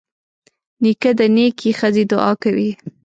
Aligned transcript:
نیکه 0.83 1.11
د 1.19 1.21
نیکې 1.35 1.69
ښځې 1.79 2.03
دعا 2.11 2.31
کوي. 2.43 2.69